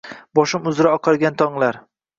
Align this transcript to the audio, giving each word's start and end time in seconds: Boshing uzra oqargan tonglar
Boshing 0.39 0.71
uzra 0.73 0.95
oqargan 1.01 1.41
tonglar 1.45 1.85